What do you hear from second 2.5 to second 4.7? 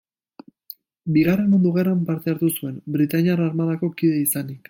zuen, Britainiar Armadako kide izanik.